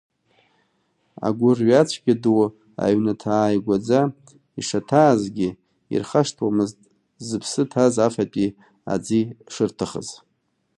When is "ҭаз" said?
7.71-7.95